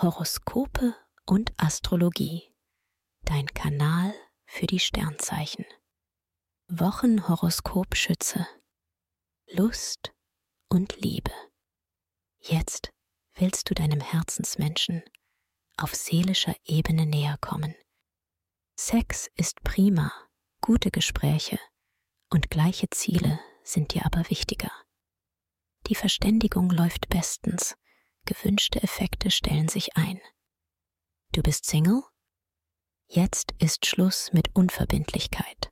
Horoskope 0.00 0.94
und 1.26 1.52
Astrologie. 1.56 2.54
Dein 3.24 3.46
Kanal 3.46 4.14
für 4.46 4.68
die 4.68 4.78
Sternzeichen. 4.78 5.64
Wochenhoroskop 6.68 7.96
Schütze. 7.96 8.46
Lust 9.50 10.14
und 10.68 11.00
Liebe. 11.00 11.32
Jetzt 12.38 12.92
willst 13.34 13.70
du 13.70 13.74
deinem 13.74 14.00
Herzensmenschen 14.00 15.02
auf 15.76 15.96
seelischer 15.96 16.54
Ebene 16.62 17.04
näher 17.04 17.36
kommen. 17.40 17.74
Sex 18.78 19.28
ist 19.34 19.64
prima, 19.64 20.12
gute 20.60 20.92
Gespräche 20.92 21.58
und 22.30 22.50
gleiche 22.50 22.88
Ziele 22.90 23.40
sind 23.64 23.94
dir 23.94 24.06
aber 24.06 24.30
wichtiger. 24.30 24.70
Die 25.88 25.96
Verständigung 25.96 26.70
läuft 26.70 27.08
bestens, 27.08 27.74
gewünschte 28.28 28.82
Effekte 28.82 29.30
stellen 29.30 29.68
sich 29.68 29.96
ein. 29.96 30.20
Du 31.32 31.42
bist 31.42 31.64
Single? 31.64 32.02
Jetzt 33.06 33.54
ist 33.58 33.86
Schluss 33.86 34.34
mit 34.34 34.54
Unverbindlichkeit. 34.54 35.70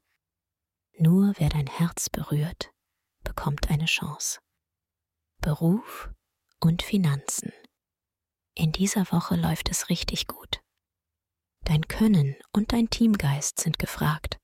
Nur 0.98 1.34
wer 1.36 1.50
dein 1.50 1.66
Herz 1.66 2.08
berührt, 2.08 2.70
bekommt 3.22 3.68
eine 3.68 3.84
Chance. 3.84 4.38
Beruf 5.42 6.10
und 6.58 6.82
Finanzen. 6.82 7.52
In 8.54 8.72
dieser 8.72 9.12
Woche 9.12 9.36
läuft 9.36 9.70
es 9.70 9.90
richtig 9.90 10.26
gut. 10.26 10.62
Dein 11.64 11.86
Können 11.88 12.36
und 12.52 12.72
dein 12.72 12.88
Teamgeist 12.88 13.60
sind 13.60 13.78
gefragt 13.78 14.38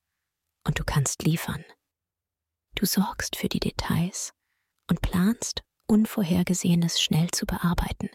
und 0.66 0.78
du 0.78 0.84
kannst 0.84 1.22
liefern. 1.22 1.64
Du 2.74 2.84
sorgst 2.84 3.36
für 3.36 3.48
die 3.48 3.60
Details 3.60 4.34
und 4.90 5.00
planst, 5.00 5.62
Unvorhergesehenes 5.92 7.02
schnell 7.02 7.30
zu 7.32 7.44
bearbeiten. 7.44 8.08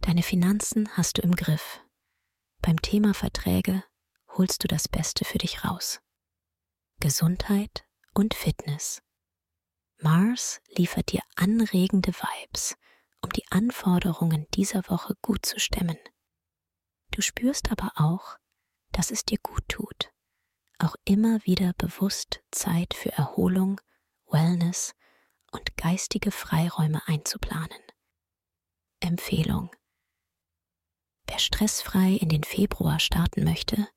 Deine 0.00 0.24
Finanzen 0.24 0.88
hast 0.96 1.18
du 1.18 1.22
im 1.22 1.36
Griff. 1.36 1.80
Beim 2.62 2.82
Thema 2.82 3.14
Verträge 3.14 3.84
holst 4.30 4.64
du 4.64 4.66
das 4.66 4.88
Beste 4.88 5.24
für 5.24 5.38
dich 5.38 5.64
raus. 5.64 6.00
Gesundheit 6.98 7.86
und 8.12 8.34
Fitness. 8.34 9.02
Mars 9.98 10.60
liefert 10.76 11.12
dir 11.12 11.20
anregende 11.36 12.12
Vibes, 12.12 12.74
um 13.22 13.30
die 13.30 13.44
Anforderungen 13.50 14.48
dieser 14.52 14.82
Woche 14.88 15.14
gut 15.22 15.46
zu 15.46 15.60
stemmen. 15.60 15.98
Du 17.12 17.22
spürst 17.22 17.70
aber 17.70 17.92
auch, 17.94 18.36
dass 18.90 19.12
es 19.12 19.24
dir 19.24 19.38
gut 19.44 19.62
tut, 19.68 20.12
auch 20.80 20.96
immer 21.04 21.38
wieder 21.44 21.72
bewusst 21.74 22.42
Zeit 22.50 22.94
für 22.94 23.12
Erholung, 23.12 23.80
Wellness 24.26 24.92
und 25.54 25.76
geistige 25.76 26.30
Freiräume 26.30 27.00
einzuplanen. 27.06 27.78
Empfehlung. 29.00 29.70
Wer 31.26 31.38
stressfrei 31.38 32.12
in 32.12 32.28
den 32.28 32.44
Februar 32.44 32.98
starten 32.98 33.44
möchte, 33.44 33.88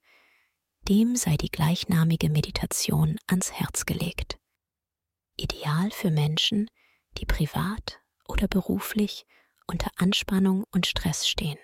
dem 0.87 1.15
sei 1.15 1.35
die 1.35 1.49
gleichnamige 1.49 2.29
Meditation 2.29 3.17
ans 3.27 3.51
Herz 3.51 3.85
gelegt. 3.85 4.37
Ideal 5.35 5.91
für 5.91 6.11
Menschen, 6.11 6.69
die 7.17 7.25
privat 7.25 7.99
oder 8.27 8.47
beruflich 8.47 9.25
unter 9.65 9.89
Anspannung 9.97 10.63
und 10.71 10.87
Stress 10.87 11.27
stehen. 11.27 11.57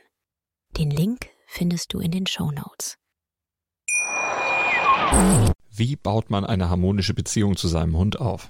Den 0.72 0.92
Link 0.92 1.30
findest 1.48 1.94
du 1.94 2.00
in 2.00 2.12
den 2.12 2.28
Show 2.28 2.52
Notes. 2.52 2.98
Wie 5.70 5.96
baut 5.96 6.30
man 6.30 6.46
eine 6.46 6.70
harmonische 6.70 7.14
Beziehung 7.14 7.56
zu 7.56 7.68
seinem 7.68 7.96
Hund 7.96 8.20
auf? 8.20 8.50